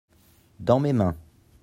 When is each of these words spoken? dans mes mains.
dans 0.59 0.79
mes 0.79 0.93
mains. 0.93 1.15